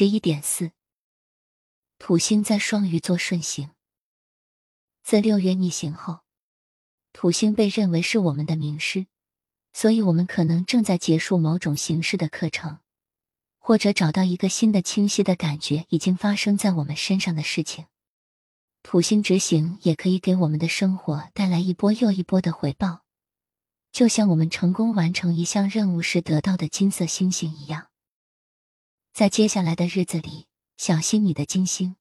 [0.00, 0.72] 十一点四，
[1.98, 3.72] 土星在双鱼座顺行。
[5.02, 6.20] 自六月逆行后，
[7.12, 9.08] 土星被认为是我们的名师，
[9.74, 12.78] 所以我们可能正在结束某种形式的课程，
[13.58, 17.84] 或者找到一个新的清晰的感觉已经发生在我们身上的事情。
[18.82, 23.02] 土星执行也可以给我们的生活带来一波又一波的回报，
[23.92, 27.89] 就像我们成功完成一项任务时得到的金色星星一样。
[29.12, 31.96] 在接下来的日子里，小心你的金星。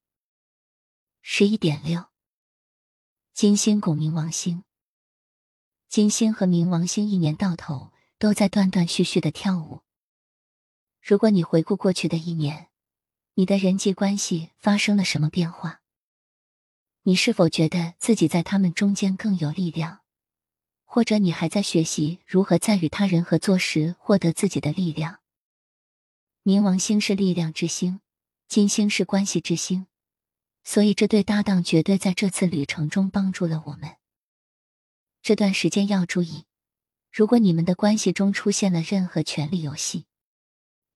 [1.22, 2.06] 十一点六，
[3.34, 4.64] 金星拱冥王星。
[5.90, 9.82] 金星和冥王星一年到头都在断断续续的跳舞。
[11.02, 12.70] 如果你回顾过去的一年，
[13.34, 15.82] 你的人际关系发生了什么变化？
[17.04, 20.02] 你是否觉得自己在他们中间更有力量，
[20.86, 25.19] 或者你还在学习如何在与他人合作时获得自己的力量？
[26.50, 28.02] 冥王星是力量之星，
[28.48, 29.86] 金星是关系之星，
[30.64, 33.98] 所以这对搭档绝对在这次旅程中帮助了我们。
[35.22, 36.46] 这段时间要注意，
[37.12, 40.08] 如果你们的关系中出现了任何权力游戏，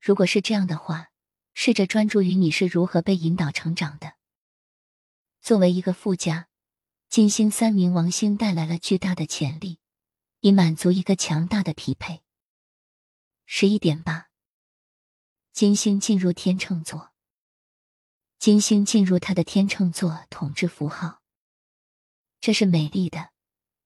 [0.02, 1.12] 如果是这样的话，
[1.54, 4.16] 试着专注于你是如何被引导成长的。
[5.40, 6.48] 作为一个附加，
[7.10, 9.78] 金星三冥王星带来了巨大的潜力，
[10.40, 12.24] 以满足一个强大的匹配。
[13.46, 14.33] 十一点八。
[15.54, 17.12] 金星进入天秤座，
[18.40, 21.22] 金星进入它的天秤座统治符号，
[22.42, 23.30] 这是美丽的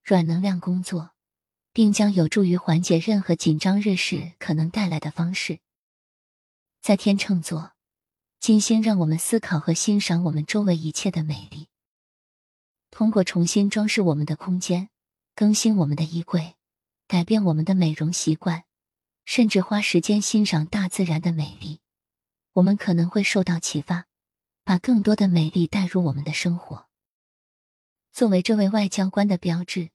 [0.02, 1.10] 软能量工作，
[1.74, 5.60] 并将有助于缓解任何紧张日时可能带来的方式。
[6.80, 7.72] 在天秤座，
[8.40, 11.68] 金星让我们思考和欣赏我们周围一切的美丽，
[12.90, 14.88] 通过重新装饰我们的空间，
[15.34, 16.56] 更新我们的衣柜，
[17.06, 18.64] 改变我们的美容习惯。
[19.28, 21.82] 甚至花时间欣赏大自然的美丽，
[22.54, 24.06] 我们可能会受到启发，
[24.64, 26.88] 把更多的美丽带入我们的生活。
[28.10, 29.90] 作为这位外交官的标志，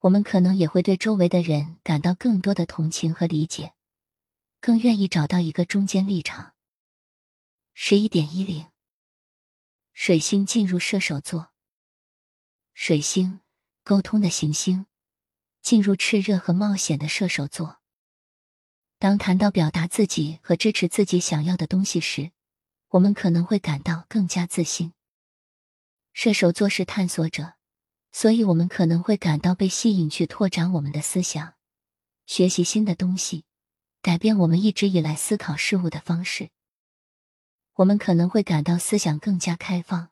[0.00, 3.72] 我们可能也会对周围的人感到更多的同情和理解，
[4.60, 6.52] 更愿意找到一个中间立场。
[7.72, 8.66] 十一点一零，
[9.94, 11.50] 水星进入射手座。
[12.74, 13.40] 水星，
[13.82, 14.84] 沟通的行星，
[15.62, 17.80] 进入炽热和冒险的射手座。
[18.98, 22.32] 当谈到表达自己和支持自己想要的东西时，
[22.88, 24.94] 我们可能会感到更加自信。
[26.14, 27.54] 射手座是探索者，
[28.10, 31.54] 所以我们可能会感到被吸引去拓展我们的思想，
[32.24, 33.44] 学习新的东西，
[34.00, 36.48] 改变我们一直以来思考事物的方式。
[37.74, 40.08] 我们可能会感到思想更加开放，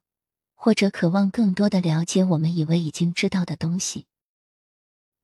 [0.55, 4.06] 或者渴望更多的了解我们以为已经知道的东西。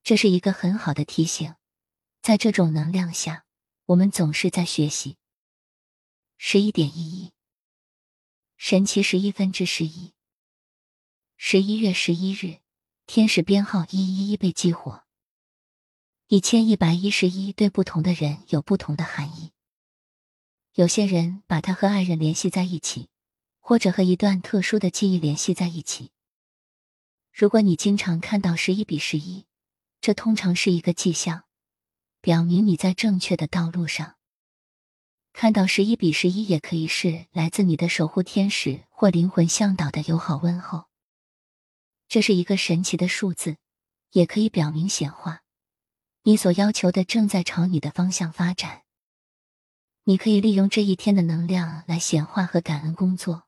[0.03, 1.55] 这是一个很好的提醒，
[2.23, 3.45] 在这种能量下。
[3.91, 5.17] 我们总是在学习。
[6.39, 7.33] 十一点一一，
[8.57, 10.13] 神奇十一分之十一。
[11.37, 12.61] 十一月十一日，
[13.07, 15.05] 天使编号一一一被激活。
[16.29, 19.51] 一千一百一十一对不同的人有不同的含义。
[20.75, 23.09] 有些人把它和爱人联系在一起，
[23.59, 26.13] 或者和一段特殊的记忆联系在一起。
[27.33, 29.47] 如果你经常看到十一比十一，
[30.01, 31.50] 这通常是一个迹象。
[32.21, 34.17] 表明你在正确的道路上。
[35.33, 40.87] 看到十一比十一，也可以是来自你的守护天使或灵魂向导的友好问候。
[42.09, 43.57] 这是一个神奇的数字，
[44.11, 45.43] 也可以表明显化。
[46.25, 48.83] 你所要求的正在朝你的方向发展。
[50.05, 53.45] 你可以利用这一天的能量来显化和感恩工作，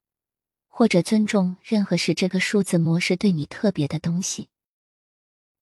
[0.69, 4.49] 或者尊重任何使这个数字模式对你特别的东西。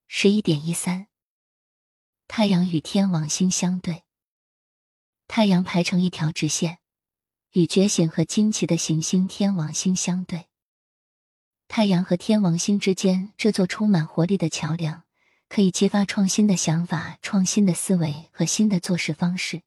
[0.06, 1.09] 十一点一三。
[2.32, 4.04] 太阳与天王星相对，
[5.26, 6.78] 太阳排成一条直线，
[7.50, 10.46] 与觉醒和惊奇的行星天王星相对。
[11.66, 15.02] 太阳和天王星之间这座充满活力的桥梁，
[15.48, 19.62] 可以激发创新的想法、创新的思维和新的做事方式。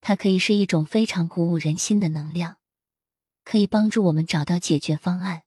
[0.00, 2.58] 它可以是一种非常鼓舞人心的能量，
[3.42, 5.42] 可以帮助我们找到解决方案，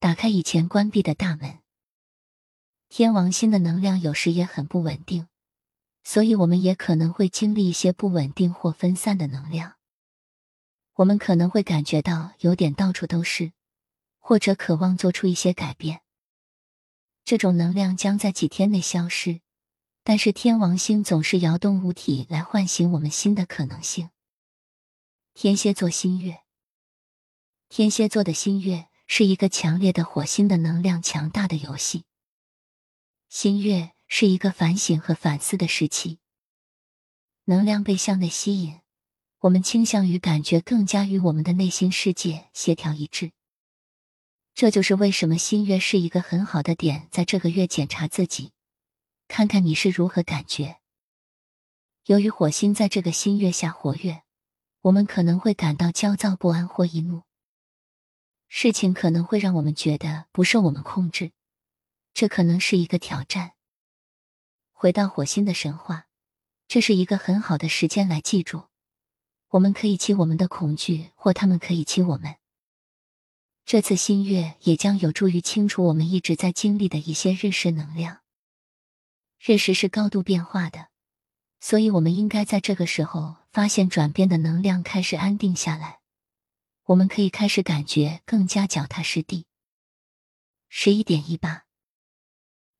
[0.00, 1.58] 打开以前关闭的大门。
[2.88, 5.28] 天王星的能量有时也很不稳定，
[6.04, 9.74] 所以我们也可能会经历一些不稳定或分散的能量。
[10.94, 13.52] 我们可能会感觉到有点到处都是，
[14.18, 16.00] 或者渴望做出一些改变。
[17.22, 19.42] 这种能量将在几天内消失，
[20.02, 24.08] 但是天王星总是摇动物体来唤醒我们新的可能性。
[25.34, 26.38] 天蝎座新月，
[27.68, 32.05] 天蝎座的新月是一个强烈的火星的能量强大的游戏。
[33.38, 36.20] 新月是一个反省和反思的时期，
[37.44, 38.80] 能量被向内吸引，
[39.40, 43.32] 我们倾向于感觉更加与我们的内心世界协调一致。
[44.54, 48.52] 这就是为什么新月是一个很好的点，在这个月检查自己，
[49.28, 50.78] 看看你是如何感觉。
[52.06, 54.22] 由于火星在这个新月下活跃，
[54.80, 57.24] 我们可能会感到焦躁不安或易怒，
[58.48, 61.32] 事情可能会让我们觉得不受我们控制，
[62.16, 63.52] 这可能是一个挑战。
[64.72, 66.06] 回到火星的神话，
[66.66, 68.68] 这是一个很好的时间来记住，
[69.48, 72.36] 我们可以欺我们的恐惧，或他们可以欺我们。
[73.66, 78.22] 这次新月也将有助于清除我们一直在经历的一些日食能量。
[79.38, 80.88] 日食是高度变化的，
[81.60, 86.00] 所以我们应该在这个时候发现转变的能量开始安定下来，
[86.84, 89.44] 我们可以开始感觉更加脚踏实地。
[90.70, 91.65] 十一点一八，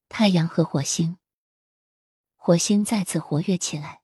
[0.09, 1.19] 太阳和火星，
[2.37, 4.01] 火星再次活跃起来，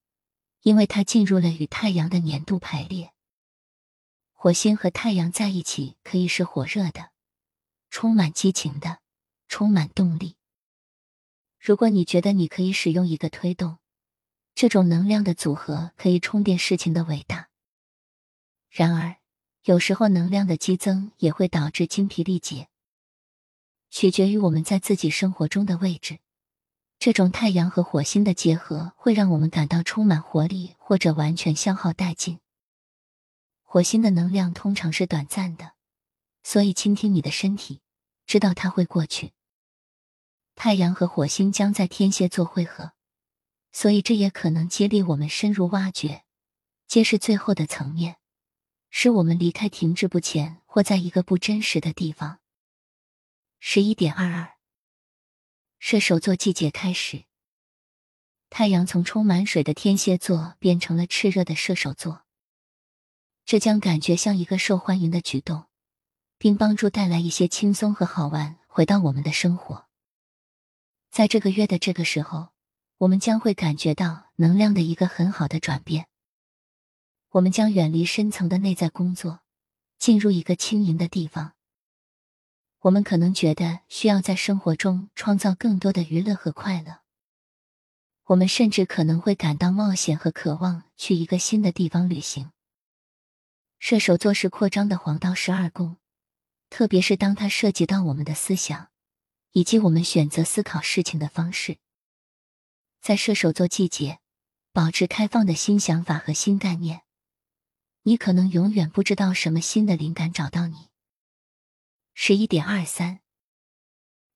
[0.62, 3.12] 因为它进入了与太阳的年度排列。
[4.32, 7.10] 火星和太阳在一起可以是火热的、
[7.90, 8.98] 充满激情的、
[9.46, 10.36] 充满动力。
[11.58, 13.78] 如果你觉得你可以使用一个推动
[14.52, 17.48] 这种能量的组合，可以充电事情的伟大。
[18.68, 19.18] 然而，
[19.62, 22.68] 有时候能量的激增也会导致精疲力竭。
[23.92, 26.18] 取决于我们在自己生活中的位置，
[26.98, 32.40] 这种太阳和火星的结合会让我们感到充满活力，或者完全消耗殆尽。
[33.60, 35.72] 火星的能量通常是短暂的，
[36.42, 37.82] 所以倾听你的身体，
[38.26, 39.32] 知道它会过去。
[40.54, 42.92] 太阳和火星将在天蝎座汇合，
[43.72, 46.24] 所以这也可能激励我们深入挖掘，
[46.88, 48.16] 揭示最后的层面，
[48.88, 52.38] 使我们离开停滞不前或在一个不真实的地方。
[53.64, 54.56] 十一点二二，
[55.78, 57.26] 射手座季节开始，
[58.50, 62.24] 太阳从充满水的天蝎座变成了炽热的射手座。
[63.44, 65.66] 这将感觉像一个受欢迎的举动，
[66.38, 69.86] 并帮助带来一些轻松和好玩回到我们的生活。
[71.12, 72.48] 在这个月的这个时候，
[72.98, 76.08] 我们将会感觉到能量的一个很好的转变。
[77.30, 79.38] 我们将远离深层的内在工作，
[80.00, 81.54] 进入一个轻盈的地方。
[82.82, 86.98] 我们可能觉得需要在生活中创造更多的娱乐和快乐。
[88.24, 92.50] 我们甚至可能会感到冒险和渴望去一个新的地方旅行。
[93.78, 95.96] 射手座是扩张的黄道十二宫，
[96.70, 98.88] 特别是当它涉及到我们的思想，
[99.52, 101.78] 以及我们选择思考事情的方式。
[103.00, 104.18] 在射手座季节，
[104.72, 107.02] 保持开放的新想法和新概念，
[108.02, 110.91] 你可能永远不知道什么新的灵感找到你。
[112.14, 113.20] 十一点二三，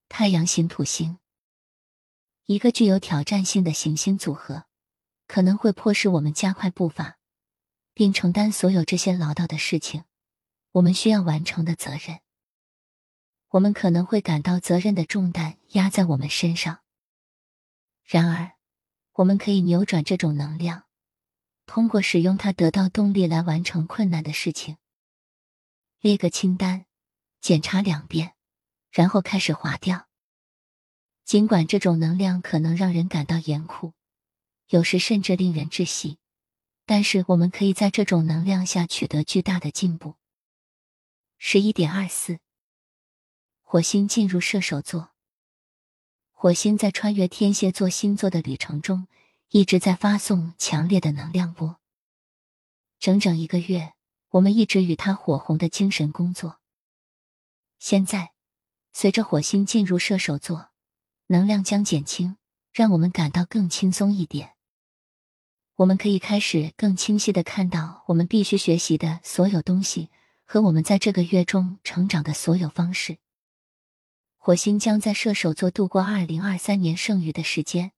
[0.08, 1.18] 太阳型土星，
[2.46, 4.64] 一个具有挑战性的行星组合，
[5.26, 7.18] 可能会迫使我们加快步伐。
[7.98, 10.04] 并承担所有这些唠叨的事情，
[10.72, 12.20] 我们需要完成的责任。
[13.48, 16.80] 我们可能会感到责任的重担压在我们身上。
[18.04, 18.52] 然而，
[19.12, 20.82] 我们可以扭转这种能量，
[21.64, 24.76] 通过使用它得到动力来完成困难的事情。
[26.00, 26.84] 列个清单，
[27.46, 28.34] 检查两遍，
[28.90, 30.08] 然后开始划掉。
[31.24, 33.92] 尽管这种能量可能让人感到严酷，
[34.66, 36.18] 有时甚至令人窒息。
[36.86, 40.16] 但是我们可以在这种能量下取得巨大的进步。
[41.38, 42.40] 十一点二四，
[43.62, 45.10] 火星进入射手座。
[46.32, 49.06] 火星在穿越天蝎座星座的旅程中，
[49.50, 51.78] 一直在发送强烈的能量波。
[52.98, 53.92] 整整一个月，
[54.30, 56.58] 我们一直与它火红的精神工作。
[57.78, 58.32] 现在，
[58.92, 60.70] 随着火星进入射手座，
[61.26, 62.36] 能量将减轻，
[62.72, 64.54] 让我们感到更轻松一点。
[65.76, 70.10] 我们可以开始更清晰的看到我们必须学习的所有东西
[70.44, 73.18] 和我们在这个月中成长的所有方式。
[74.38, 77.92] 火星将在射手座度过二零二三年剩余的时间，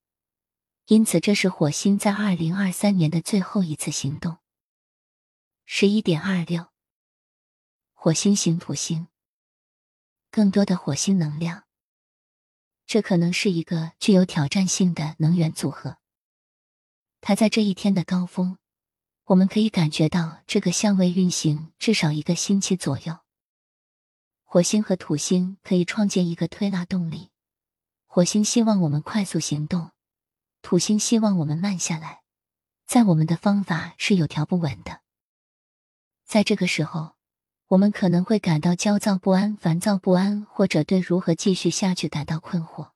[0.87, 4.38] 因此这是火星在二零二三年的最后一次行动。
[5.64, 6.66] 十一点二六，
[7.92, 9.06] 火星型土星，
[10.30, 11.64] 更多的火星能量，
[12.87, 15.99] 这可能是一个具有挑战性的能源组合。
[17.20, 18.58] 它在这一天的高峰，
[19.25, 23.18] 我们可以感觉到这个相位运行至少一个星期左右。
[24.44, 27.30] 火星和土星可以创建一个推拉动力，
[28.06, 29.90] 火星希望我们快速行动，
[30.62, 32.23] 土星希望我们慢下来。
[32.87, 35.02] 在我们的方法是有条不紊的。
[36.25, 37.17] 在这个时候，
[37.68, 42.92] 我们可能会感到焦躁不安、烦躁不安，或者对如何继续下去感到困惑。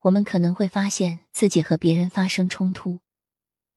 [0.00, 3.00] 我们可能会发现自己和别人发生冲突，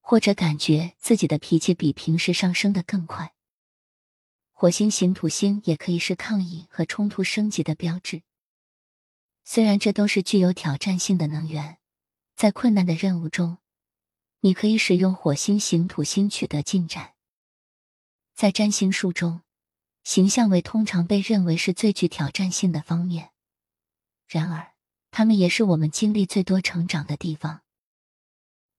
[0.00, 3.34] 或者感觉自己的脾气比平时上升的更快。
[4.50, 8.22] 火星行土星也可以是抗议和冲突升级的标志。
[9.44, 11.76] 虽然这都是具有挑战性的能源，
[12.34, 13.58] 在困难的任务中，
[14.40, 17.12] 你可以使用火星行土星取得进展。
[18.34, 19.42] 在占星术中，
[20.06, 23.32] 形象为通常被认为是最具挑战性的方面，
[24.28, 24.72] 然而，
[25.10, 27.62] 他们也是我们经历最多成长的地方。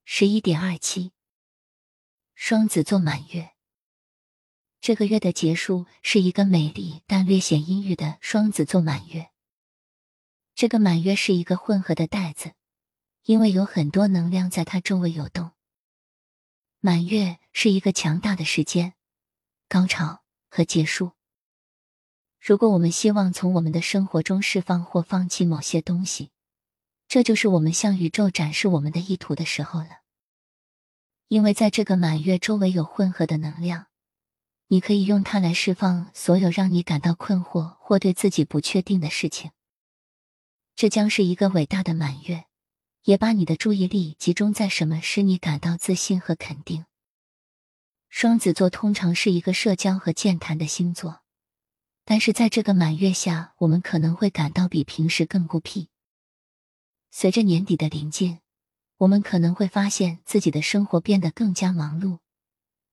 [0.06, 1.12] 十一点二七，
[2.34, 3.52] 双子座满月。
[4.80, 9.30] 这个月的结束是一个美丽但略显阴郁的双子座满月。
[10.56, 12.54] 这个满月是一个混合的袋子，
[13.24, 15.52] 因为有很多能量在它周围游动。
[16.80, 18.94] 满月是一个强大的时间，
[19.68, 21.17] 高潮和结束。
[22.48, 26.32] 如果我们希望从我们的生活中释放或放弃某些东西，
[27.10, 29.90] 这就是我们向宇宙展示我们的意图的时候了。
[31.28, 33.88] 因为在这个满月周围有混合的能量，
[34.68, 39.52] 你可以用它来释放所有让你感到困惑或对自己不确定的事情。
[40.74, 42.46] 这将是一个伟大的满月，
[43.04, 46.86] 也把你的注意力集中在什么使你感到自信和肯定。
[48.08, 51.24] 双子座通常是一个社交和健谈的星座。
[52.10, 55.90] 但是在这个满月下，我们可能会感到比平时更孤僻。
[57.12, 58.40] 随着年底的临近，
[58.96, 62.20] 我们可能会发现自己的生活变得更加忙碌，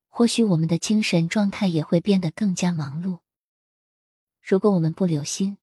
[0.09, 3.21] 或许我们的精神状态也会变得更加忙碌。
[4.43, 5.59] 如果我们不留心，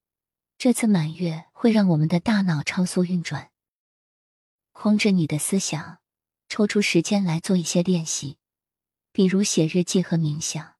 [0.58, 3.52] 这次满月会让我们的大脑超速运转。
[4.72, 5.98] 控制你的思想，
[6.48, 8.38] 抽出时间来做一些练习，
[9.12, 10.76] 比如写日记和冥想。